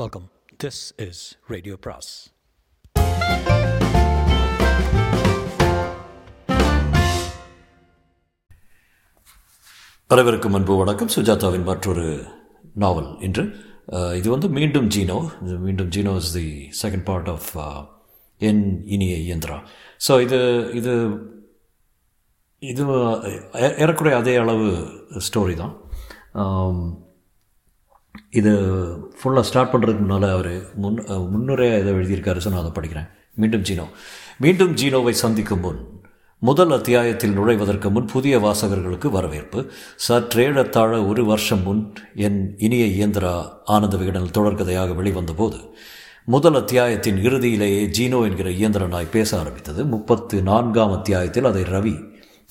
[0.00, 0.26] Welcome
[0.62, 1.18] this is
[1.52, 2.10] radio பிராஸ்
[10.14, 11.10] அனைவருக்கும் அன்பு வணக்கம்.
[11.16, 12.06] சுஜாதாவின் மற்றொரு
[12.84, 13.44] நாவல் இன்று.
[14.20, 15.18] இது வந்து மீண்டும் ஜீனோ.
[15.44, 16.46] இது மீண்டும் Jeeno is the
[16.82, 17.52] second part of
[18.50, 18.64] En
[18.96, 19.60] Iniya Iyanthira.
[20.08, 20.40] So இது
[20.80, 20.96] இது
[22.72, 22.82] இது
[23.84, 24.68] ஏறக்குறைய அதே அளவு
[25.30, 25.74] ஸ்டோரி தான்.
[28.40, 28.52] இது
[29.18, 30.52] ஃபுல்லாக ஸ்டார்ட் பண்ணுறதுக்கு முன்னால் அவர்
[30.82, 30.98] முன்
[31.32, 33.08] முன்னுரையாக இதை எழுதியிருக்காரு ஸோ நான் அதை படிக்கிறேன்.
[33.40, 33.86] மீண்டும் ஜீனோ.
[34.44, 35.80] மீண்டும் ஜீனோவை சந்திக்கும் முன்
[36.42, 39.60] முதல் அத்தியாயத்தில் நுழைவதற்கு முன் புதிய வாசகர்களுக்கு வரவேற்பு.
[40.06, 41.82] சற்றேழத்தாழ ஒரு வருஷம் முன்
[42.26, 43.34] என் இனிய இயந்திரா
[43.74, 45.60] ஆனந்த விகடனில் தொடர்கதையாக வெளிவந்த போது
[46.34, 49.80] முதல் அத்தியாயத்தின் இறுதியிலேயே ஜீனோ என்கிற இயந்திர நாய் பேச ஆரம்பித்தது.
[49.94, 51.96] முப்பத்து நான்காம் அத்தியாயத்தில் அதை ரவி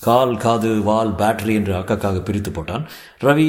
[0.00, 2.84] கால் காது வால் பேட்டரி என்று அக்கக்காக பிரித்து போட்டான்.
[3.26, 3.48] ரவி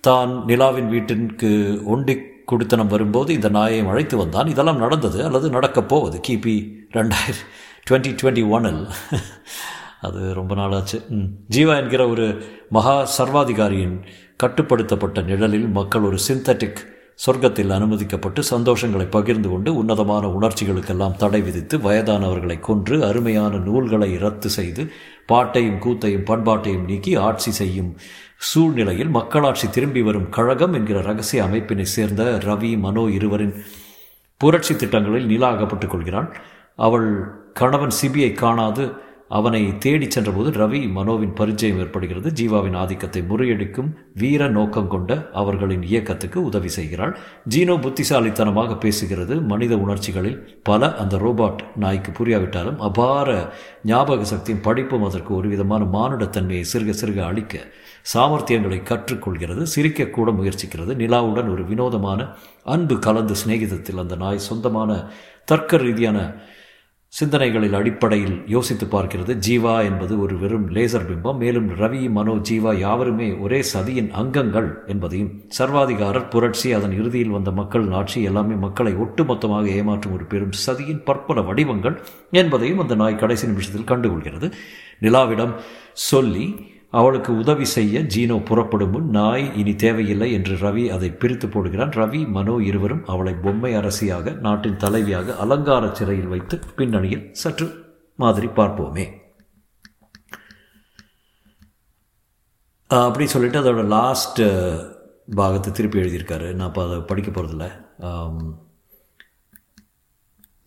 [0.00, 4.46] தான் நிலாவின் வீட்டிற்கு ஒண்டி குடித்தனம் வரும்போது இந்த நாயை அழைத்து வந்தான்.
[4.46, 6.20] இதெல்லாம் நடந்தது அல்லது நடக்கப் போவது?
[6.28, 6.54] கிபி
[6.92, 7.44] ரெண்டாயிரம்
[7.90, 8.88] டுவெண்ட்டி டுவெண்ட்டி ஒனில்
[10.00, 11.08] அது ரொம்ப நாளாச்சு.
[11.08, 11.28] ம்.
[11.50, 14.04] ஜீவா என்கிற ஒரு மகா சர்வாதிகாரியின்
[14.36, 16.80] கட்டுப்படுத்தப்பட்ட நிழலில் மக்கள் ஒரு சிந்தட்டிக்
[17.26, 24.92] சொர்க்கத்தில் அனுமதிக்கப்பட்டு சந்தோஷங்களை பகிர்ந்து கொண்டு உன்னதமான உணர்ச்சிகளுக்கெல்லாம் தடை விதித்து வயதானவர்களை கொன்று அருமையான நூல்களை ரத்து செய்து
[25.26, 27.96] பாட்டையும் கூத்தையும் பண்பாட்டையும் நீக்கி ஆட்சி செய்யும்
[28.36, 33.54] சூழ்நிலையில் மக்களாட்சி திரும்பி வரும் கழகம் என்கிற ரகசிய அமைப்பினை சேர்ந்த ரவி மனோ இருவரின்
[34.40, 36.36] புரட்சி திட்டங்களில் நிலா அகப்பட்டுக் கொள்கிறாள்.
[36.76, 37.08] அவள்
[37.54, 38.92] கணவன் சிபியை காணாது
[39.28, 42.30] அவனை தேடிச் சென்றபோது ரவி மனோவின் பரிச்சயம் ஏற்படுகிறது.
[42.30, 47.18] ஜீவாவின் ஆதிக்கத்தை முறியடிக்கும் வீர நோக்கம் கொண்ட அவர்களின் இயக்கத்துக்கு உதவி செய்கிறாள்.
[47.48, 49.42] ஜீனோ புத்திசாலித்தனமாக பேசுகிறது.
[49.42, 53.52] மனித உணர்ச்சிகளில் பல அந்த ரோபாட் நாய்க்கு புரியாவிட்டாலும் அபார
[53.84, 57.64] ஞாபக சக்தியும் படிப்பும் அதற்கு ஒரு விதமான மானுடத்தன்மையை சிறுக சிறுக அளிக்க
[58.14, 59.66] சாமர்த்தியங்களை கற்றுக்கொள்கிறது.
[59.76, 60.94] சிரிக்கக்கூட முயற்சிக்கிறது.
[60.94, 62.28] நிலாவுடன் ஒரு வினோதமான
[62.64, 65.10] அன்பு கலந்து சிநேகிதத்தில் அந்த நாய் சொந்தமான
[65.44, 66.34] தர்க்க ரீதியான
[67.12, 69.32] சிந்தனைகளில் அடிப்படையில் யோசித்து பார்க்கிறது.
[69.46, 71.38] ஜீவா என்பது ஒரு வெறும் லேசர் பிம்பம்.
[71.42, 77.86] மேலும் ரவி மனோ ஜீவா யாவருமே ஒரே சதியின் அங்கங்கள் என்பதையும் சர்வாதிகாரர் புரட்சி அதன் இறுதியில் வந்த மக்கள்
[77.90, 81.96] ஆட்சி எல்லாமே மக்களை ஒட்டுமொத்தமாக ஏமாற்றும் ஒரு பெரும் சதியின் பற்பல வடிவங்கள்
[82.30, 84.50] என்பதையும் அந்த நாய் கடைசி நிமிஷத்தில் கண்டுகொள்கிறது.
[85.00, 85.54] நிலாவிடம்
[85.92, 86.46] சொல்லி
[86.92, 91.92] அவளுக்கு உதவி செய்ய ஜீனோ புறப்படும் முன் நாய் இனி தேவையில்லை என்று ரவி அதை பிரித்து போடுகிறான்.
[92.00, 97.66] ரவி மனோ இருவரும் அவளை பொம்மை அரசியாக நாட்டின் தலைவியாக அலங்கார சிறையில் வைத்து பின்னணியில் சற்று
[98.22, 99.06] மாதிரி பார்ப்போமே.
[102.90, 104.42] அப்படி சொல்லிட்டு அதோட லாஸ்ட்
[105.40, 106.48] பாகத்தை திருப்பி எழுதியிருக்காரு.
[106.58, 107.66] நான் இப்போ அதை படிக்க போகிறதில்ல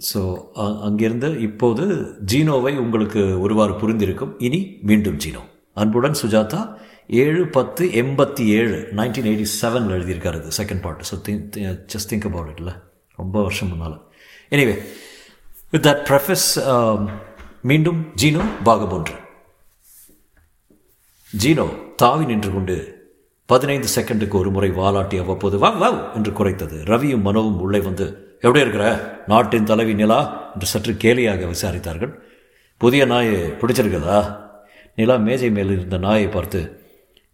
[0.10, 0.22] ஸோ
[0.88, 1.86] அங்கிருந்து இப்போது
[2.32, 4.36] ஜீனோவை உங்களுக்கு ஒருவாறு புரிந்திருக்கும்.
[4.48, 4.60] இனி
[4.90, 5.42] மீண்டும் ஜீனோ.
[5.80, 6.62] அன்புடன் சுஜாதா
[7.24, 11.58] ஏழு பத்து எண்பத்தி ஏழு நைன்டீன் எயிட்டி செவனில் எழுதியிருக்காரு இது second part so think
[11.94, 12.72] just think about இட்ல
[13.20, 13.98] ரொம்ப வருஷம் முன்னால்.
[14.56, 14.76] எனிவே
[15.74, 16.48] வித் தட் ப்ரொஃபஸ்
[17.72, 19.18] மீண்டும் ஜீனோ பாகம் ஒன்று
[21.34, 21.68] ஜீனோ
[22.02, 22.76] தாவி நின்று கொண்டு
[23.50, 26.78] பதினைந்து செகண்டுக்கு ஒரு முறை வாலாட்டி அவ்வப்போது வா வவ் என்று குறைத்தது.
[26.92, 28.06] ரவியும் மனோவும் உள்ளே வந்து
[28.44, 28.86] எப்படி இருக்கிற?
[29.32, 30.20] நாட்டின் தலைவி நிலா
[30.54, 32.14] என்று சற்று கேலியாக விசாரித்தார்கள்.
[32.82, 34.20] புதிய நாயை பிடிச்சிருக்குதா?
[34.98, 36.62] நிலா மேஜை மேல் இருந்த நாயை பார்த்து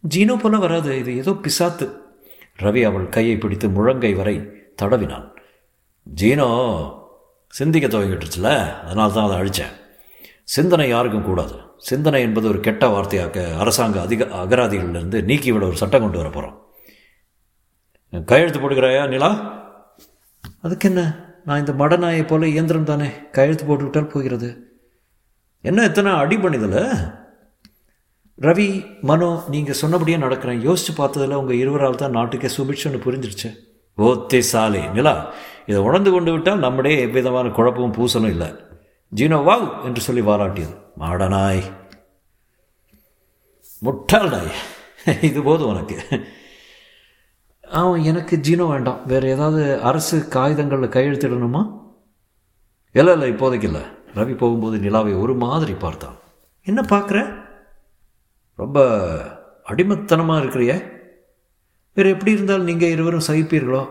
[0.04, 1.86] ஜீனோ போல வராது இது ஏதோ பிசாத்து.
[2.64, 4.36] ரவி அவள் கையை பிடித்து முழங்கை வரை
[4.82, 5.28] தடவினான்.
[6.08, 6.48] ஜீனோ
[7.54, 8.50] சிந்திக்க துவங்கிட்டுருச்சுல
[8.86, 9.76] அதனால தான் அதை அழித்தேன்
[10.56, 11.56] சிந்தனை யாருக்கும் கூடாது.
[11.90, 16.56] சிந்தனை என்பது ஒரு கெட்ட வார்த்தையாக்க அரசாங்க அதிக அகராதிகளிலிருந்து நீக்கிவிட ஒரு சட்டம் கொண்டு வர போகிறோம்
[18.30, 19.30] கையெழுத்து போட்டுக்கிறாயா நிலா?
[20.66, 21.02] அதுக்கு என்ன
[21.48, 24.50] நான் இந்த மடநாயை போல இயந்திரம் தானே கையெழுத்து போட்டுக்கிட்டால் போகிறது.
[25.64, 26.84] என்ன எத்தனை அடி பண்ணிதில்லை
[28.42, 33.50] ரவி மனோ நீங்கள் சொன்னபடியே நடக்கிறேன் யோசித்து பார்த்ததில் உங்கள் இருவரால் தான் நாட்டுக்கே சுபிட்சுன்னு புரிஞ்சிருச்சு.
[33.98, 35.34] ஓத்தே சாலே நிலா
[35.66, 38.48] இதை உணர்ந்து கொண்டு விட்டால் நம்முடைய எவ்விதமான குழப்பமும் பூசலும் இல்லை.
[39.16, 40.76] ஜீனோ வாவ் என்று சொல்லி வாராட்டியது.
[41.00, 41.64] மாடனாய்.
[43.80, 44.54] முட்டாள் நாய்.
[45.22, 45.98] இது போதும் உனக்கு.
[47.62, 49.02] அவன் எனக்கு ஜீனோ வேண்டாம்.
[49.06, 51.80] வேறு ஏதாவது அரசு காகிதங்களில் கையெழுத்திடணுமா?
[52.92, 53.82] இல்லை இல்லை இப்போதைக்கு இல்லை.
[54.16, 56.18] ரவி போகும்போது நிலாவை ஒரு மாதிரி பார்த்தான்.
[56.64, 57.46] என்ன பார்க்குற?
[58.62, 58.80] ரொம்ப
[59.72, 60.74] அடிமத்தனமாக இருக்கிறிய.
[61.98, 63.84] வேறு எப்படி இருந்தால் நீங்கள் இருவரும் சகிப்பீர்களோ?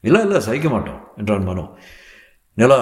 [0.00, 1.64] இல்லை இல்லை சகிக்க மாட்டோம் என்றான் மனோ.
[2.54, 2.78] நிலா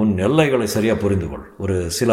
[0.00, 2.12] உன் எல்லைகளை சரியாக புரிந்து கொள் ஒரு சில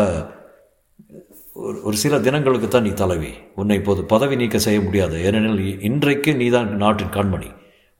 [1.68, 3.32] ஒரு ஒரு சில தினங்களுக்கு தான் நீ தலைவி.
[3.60, 5.16] உன்னை இப்போது பதவி நீக்க செய்ய முடியாது.
[5.28, 7.50] ஏனெனில் இன்றைக்கு நீ தான் நாட்டின் கண்மணி.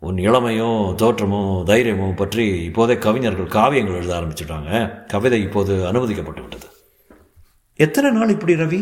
[0.02, 4.72] உன் இளமையும் தோற்றமும் தைரியமும் பற்றி இப்போதே கவிஞர்கள் காவியங்கள் எழுத ஆரம்பிச்சிட்டாங்க.
[5.08, 6.68] கவிதை இப்போது அனுமதிக்கப்பட்டு விட்டது.
[7.86, 8.82] எத்தனை நாள் இப்படி ரவி?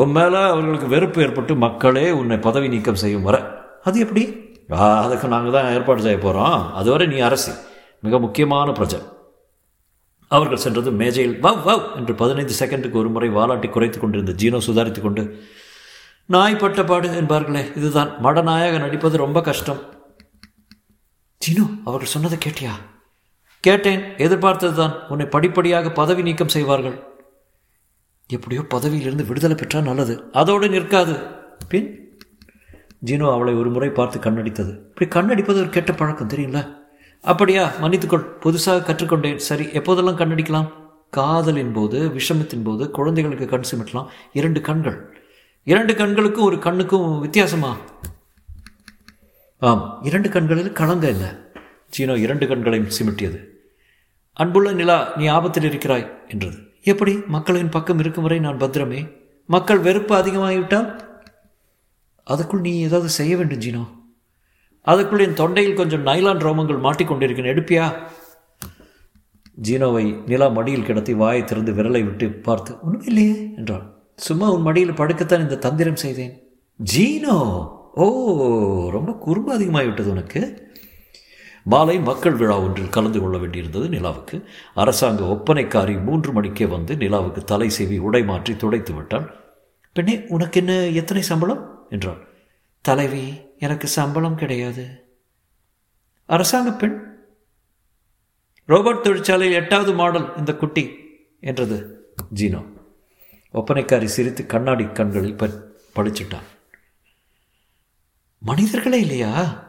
[0.00, 3.36] உன் மேலே அவர்களுக்கு வெறுப்பு ஏற்பட்டு மக்களே உன்னை பதவி நீக்கம் செய்யும் வர.
[3.88, 4.22] அது எப்படி?
[5.04, 7.52] அதுக்கு நாங்கள் தான் ஏற்பாடு செய்ய போகிறோம் அதுவரை நீ அரசி.
[8.06, 9.00] மிக முக்கியமான பிரஜை.
[10.28, 15.00] அவர்கள் சென்றது மேஜையில் வவ் வவ் என்று பதினைந்து செகண்டுக்கு ஒரு முறை வாலாட்டி குறைத்து கொண்டிருந்த ஜீனோ சுதாரித்து
[15.00, 15.22] கொண்டு
[16.34, 18.10] நாய் பட்ட பாடு என்பார்களே இதுதான்.
[18.22, 19.80] மடநாயக நடிப்பது ரொம்ப கஷ்டம்.
[21.42, 22.72] ஜீனோ அவர்கள் சொன்னதை கேட்டியா?
[23.60, 24.02] கேட்டேன்.
[24.16, 26.96] எதிர்பார்த்தது தான் உன்னை படிப்படியாக பதவி நீக்கம் செய்வார்கள்.
[28.28, 30.30] எப்படியோ பதவியிலிருந்து விடுதலை பெற்றால் நல்லது.
[30.32, 31.14] அதோடு நிற்காது.
[31.68, 32.18] பின்
[33.04, 34.72] ஜீனோ அவளை ஒரு முறை பார்த்து கண்ணடித்தது.
[34.92, 36.76] இப்படி கண்ணடிப்பது ஒரு கெட்ட பழக்கம் தெரியுங்களா
[37.20, 38.26] அப்படியா மன்னித்துக்கொள்.
[38.40, 39.36] புதுசாக கற்றுக்கொண்டேன்.
[39.36, 40.68] சரி எப்போதெல்லாம் கண்ணடிக்கலாம்?
[41.10, 44.06] காதலின் போது விஷமத்தின் போது குழந்தைகளுக்கு கண் சிமிட்டலாம்.
[44.32, 45.16] இரண்டு கண்கள்.
[45.64, 47.76] இரண்டு கண்களுக்கும் ஒரு கண்ணுக்கும் வித்தியாசமா?
[49.58, 51.28] ஆம் இரண்டு கண்களில் கலங்க இல்லை
[51.96, 53.38] சீனோ இரண்டு கண்களையும் சிமிட்டியது.
[54.32, 56.65] அன்புள்ள நிலா நீ ஆபத்தில் இருக்கிறாய் என்றது.
[56.88, 59.12] எப்படி மக்களின் பக்கம் இருக்கும் வரை நான் பத்திரமே?
[59.46, 61.00] மக்கள் வெறுப்பு அதிகமாகிவிட்டால்
[62.30, 63.86] அதுக்குள் நீ ஏதாவது செய்ய வேண்டும் ஜீனோ.
[64.84, 67.92] அதுக்குள் என் தொண்டையில் கொஞ்சம் நைலான் ரோமங்கள் மாட்டிக்கொண்டிருக்கேன் எடுப்பியா?
[69.62, 73.84] ஜீனோவை நிலா மடியில் கிடத்தி வாயை திறந்து விரலை விட்டு பார்த்து ஒன்றும் இல்லையே என்றாள்.
[74.16, 76.34] சும்மா உன் மடியில் படுக்கத்தான் இந்த தந்திரம் செய்தேன்.
[76.96, 77.38] ஜீனோ!
[77.94, 80.65] ஓ ரொம்ப குறும்பு அதிகமாகிவிட்டது உனக்கு?
[81.68, 84.44] மாலை மக்கள் விழா ஒன்றில் கலந்து கொள்ள வேண்டியிருந்தது நிலாவுக்கு.
[84.74, 89.30] அரசாங்க ஒப்பனைக்காரி மூன்று மணிக்கே வந்து நிலாவுக்கு தலை செவி உடை மாற்றி துடைத்து விட்டான்.
[89.92, 91.86] பெண்ணே உனக்கு என்ன எத்தனை சம்பளம்?
[91.90, 92.26] என்றாள்.
[92.80, 95.04] தலைவி எனக்கு சம்பளம் கிடையாது.
[96.26, 97.18] அரசாங்க பெண்?
[98.68, 100.90] ரோபோட் தொழிற்சாலையில் எட்டாவது மாடல் இந்த குட்டி
[101.40, 102.64] என்றது ஜீனோ.
[103.54, 105.48] ஒப்பனைக்காரி சிரித்து கண்ணாடி கண்களில் ப
[105.94, 106.46] படிச்சிட்டான்.
[108.38, 109.64] மனிதர்களே இல்லையா?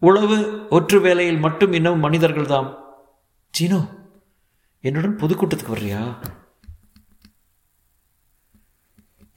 [0.00, 2.78] உழவு ஒற்று வேலையில் மட்டும் இன்னும் மனிதர்கள் தாம்
[3.60, 3.88] ஜீனோ
[4.80, 6.14] என்னுடன் பொதுக்கூட்டத்துக்கு வர்றியா?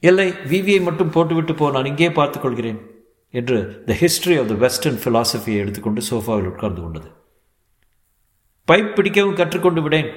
[0.00, 2.80] இல்லை விவியை மட்டும் போட்டுவிட்டு போ நான் இங்கே பார்த்துக்கொள்கிறேன்
[3.30, 7.10] என்று the history of the western ஃபிலாசபியை எடுத்துக்கொண்டு சோஃபாவில் உட்கார்ந்து கொண்டது.
[8.72, 10.10] பைப் பிடிக்கவும் கற்றுக்கொண்டு விடேன்.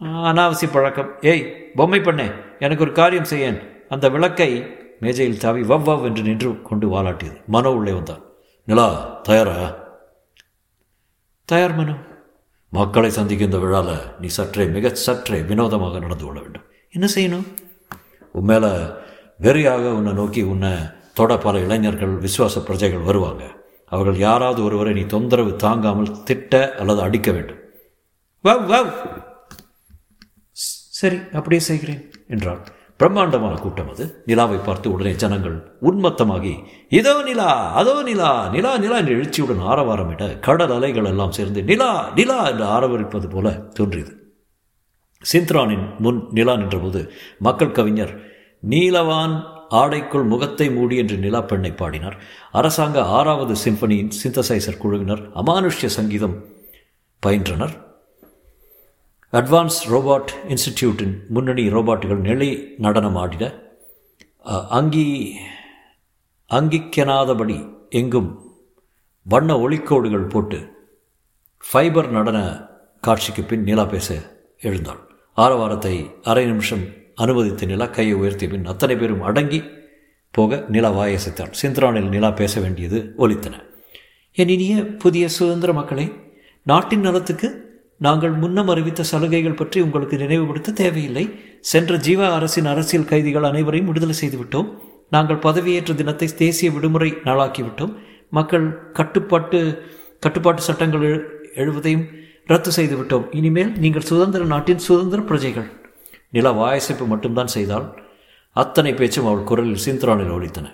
[0.00, 1.20] அனாவசிய பழக்கம்.
[1.20, 3.86] ஏய் பொம்மை பண்ணே எனக்கு ஒரு காரியம் செய்யேன்.
[3.88, 7.44] அந்த விளக்கை மேஜையில் தாவி வவ் வவ் என்று நின்று கொண்டு வாலாட்டியது.
[7.46, 8.26] மனோ உள்ளே வந்தான்.
[8.68, 8.86] நிலா
[9.22, 9.54] தயாரா
[11.48, 11.94] தயார் மனோ
[12.72, 17.46] மக்களை சந்திக்கும் இந்த விழால நீ சற்றே மிக சற்றே வினோதமாக நடந்து கொள்ள வேண்டும் என்ன செய்யணும்
[18.34, 18.72] உன் மேலே
[19.40, 20.72] வெறியாக உன்னை நோக்கி உன்னை
[21.12, 23.44] தொட பல இளைஞர்கள் விசுவாச பிரஜைகள் வருவாங்க
[23.92, 27.62] அவர்கள் யாராவது ஒருவரை நீ தொந்தரவு தாங்காமல் திட்ட அல்லது அடிக்க வேண்டும்
[28.44, 28.92] வவ் வவ்
[30.94, 32.62] சரி அப்படியே செய்கிறேன் என்றாள்
[33.00, 34.04] பிரம்மாண்டமான கூட்டம் அது.
[34.28, 35.56] நிலாவை பார்த்து உடனே ஜனங்கள்
[35.88, 36.54] உன்மத்தமாகி
[36.98, 37.50] இதோ நிலா
[37.80, 43.28] அதோ நிலா நிலா நிலா என்று எழுச்சியுடன் ஆரவாரமிட கடல் அலைகள் எல்லாம் சேர்ந்து நிலா நிலா என்று ஆரவரிப்பது
[43.30, 44.12] போல தோன்றியது.
[45.24, 47.00] சிந்த்ரானின் முன் நிலா நின்றபோது
[47.38, 48.12] மக்கள் கவிஞர்
[48.70, 49.36] நீலவான்
[49.80, 52.16] ஆடைக்குள் முகத்தை மூடி என்று நிலா பெண்ணை பாடினார்.
[52.52, 56.36] அரசாங்க ஆறாவது சிம்பனியின் சிந்தசைசர் குழுவினர் அமானுஷ்ய சங்கீதம்
[57.22, 57.74] பயின்றனர்.
[59.32, 63.44] அட்வான்ஸ் ரோபாட் இன்ஸ்டிடியூட்டின் முன்னணி ரோபாட்டுகள் நிலை நடனம் ஆடிட
[64.68, 65.34] அங்கி
[66.50, 67.56] அங்கிக்கெனாதபடி
[67.90, 68.30] எங்கும்
[69.22, 70.58] வண்ண ஒளிக்கோடுகள் போட்டு
[71.64, 72.38] ஃபைபர் நடன
[73.00, 74.08] காட்சிக்கு பின் நிலா பேச
[74.60, 75.00] எழுந்தாள்.
[75.36, 76.84] ஆரவாரத்தை அரை நிமிஷம்
[77.14, 79.62] அனுமதித்த நிலா கையை உயர்த்திய பின் அத்தனை பேரும் அடங்கி
[80.30, 81.54] போக நிலா வாயசைத்தாள்.
[81.62, 83.54] சிந்திரானில் நிலா பேச வேண்டியது ஒலித்தன.
[84.32, 86.12] என் இனிய புதிய சுதந்திர மக்களே
[86.62, 87.48] நாட்டின் நலத்துக்கு
[88.06, 91.24] நாங்கள் முன்னம் அறிவித்த சலுகைகள் பற்றி உங்களுக்கு நினைவுபடுத்த தேவையில்லை.
[91.70, 94.68] சென்ற ஜீவா அரசின் அரசியல் கைதிகள் அனைவரையும் விடுதலை செய்துவிட்டோம்.
[95.14, 97.92] நாங்கள் பதவியேற்ற தினத்தை தேசிய விடுமுறை நாளாக்கிவிட்டோம்.
[98.38, 98.66] மக்கள்
[98.98, 99.58] கட்டுப்பாட்டு
[100.24, 101.18] கட்டுப்பாட்டு சட்டங்கள் எழு
[101.62, 102.06] எழுவதையும்
[102.52, 103.24] ரத்து செய்துவிட்டோம்.
[103.38, 105.68] இனிமேல் நீங்கள் சுதந்திர நாட்டின் சுதந்திர பிரஜைகள்.
[106.36, 107.86] நில வாயசைப்பு மட்டும்தான் செய்தால்
[108.56, 110.66] அத்தனை பேச்சும் அவள் குரலில் சிந்தரானில் ஒழித்தன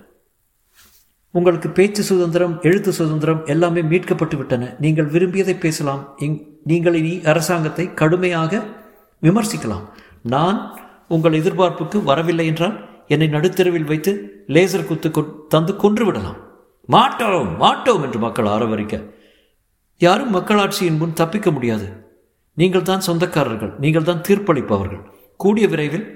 [1.35, 6.03] உங்களுக்கு பேச்சு சுதந்திரம் எழுத்து சுதந்திரம் எல்லாமே மீட்கப்பட்டு விட்டன நீங்கள் விரும்பியதை பேசலாம்.
[6.25, 6.37] இங்
[6.71, 8.63] நீங்கள் இனி அரசாங்கத்தை கடுமையாக
[9.23, 9.85] விமர்சிக்கலாம்.
[10.35, 10.59] நான்
[11.15, 12.77] உங்கள் எதிர்பார்ப்புக்கு வரவில்லை என்றால்
[13.15, 14.13] என்னை நடுத்தெருவில் வைத்து
[14.55, 15.23] லேசர் குத்து கொ
[15.55, 16.39] தந்து கொன்று விடலாம்
[16.89, 18.95] மாட்டோம் மாட்டோம் என்று மக்கள் ஆரவரிக்க.
[20.01, 21.87] யாரும் மக்களாட்சியின் முன் தப்பிக்க முடியாது.
[22.61, 25.03] நீங்கள் தான் சொந்தக்காரர்கள் நீங்கள் தான் தீர்ப்பளிப்பவர்கள்.
[25.41, 26.07] கூடிய விரைவில்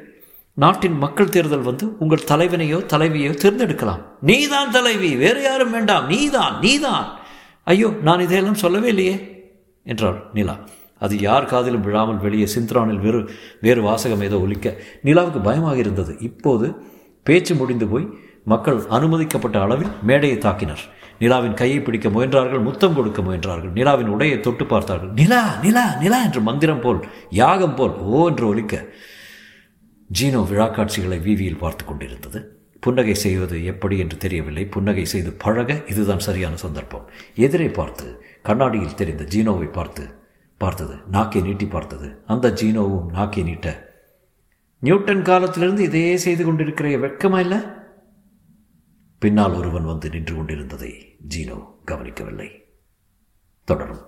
[0.62, 4.02] நாட்டின் மக்கள் தேர்தல் வந்து உங்கள் தலைவனையோ தலைவியோ தேர்ந்தெடுக்கலாம்.
[4.28, 6.06] நீதான் தலைவி வேறு யாரும் வேண்டாம்.
[6.12, 7.06] நீதான் நீதான்.
[7.72, 9.16] ஐயோ நான் இதையெல்லாம் சொல்லவே இல்லையே.
[9.92, 10.56] என்றாள் நிலா.
[11.04, 13.20] அது யார் காதிலும் விழாமல் வெளியே சிந்த்ரானில் வேறு
[13.60, 14.68] வேறு வாசகம் ஏதோ ஒலிக்க.
[15.04, 16.14] நிலாவுக்கு பயமாக இருந்தது.
[16.28, 16.68] இப்போது
[17.26, 18.06] பேச்சு முடிந்து போய்
[18.44, 20.84] மக்கள் அனுமதிக்கப்பட்ட அளவில் மேடையை தாக்கினர்.
[21.22, 23.72] நிலாவின் கையை பிடிக்க முயன்றார்கள் முத்தம் கொடுக்க முயன்றார்கள்.
[23.78, 25.12] நிலாவின் உடையை தொட்டு பார்த்தார்கள்.
[25.20, 27.00] நிலா நிலா நிலா என்று மந்திரம் போல்
[27.42, 28.84] யாகம் போல் ஓ என்று ஒலிக்க.
[30.10, 32.40] ஜீனோ விழா காட்சிகளை வீதியில் பார்த்து கொண்டிருந்தது.
[32.80, 34.66] புன்னகை செய்வது எப்படி என்று தெரியவில்லை.
[34.66, 37.08] புன்னகை செய்து பழக இதுதான் சரியான சந்தர்ப்பம்.
[37.34, 40.14] எதிரே பார்த்து கண்ணாடியில் தெரிந்த ஜீனோவை பார்த்து
[40.58, 42.18] பார்த்தது நாக்கை நீட்டி பார்த்தது.
[42.26, 43.86] அந்த ஜீனோவும் நாக்கை நீட்ட
[44.78, 47.58] நியூட்டன் காலத்திலிருந்து இதையே செய்து கொண்டிருக்கிற வெட்கமா இல்லை?
[49.18, 52.64] பின்னால் ஒருவன் வந்து நின்று கொண்டிருந்ததை ஜீனோ கவனிக்கவில்லை.
[53.64, 54.04] தொடரும்.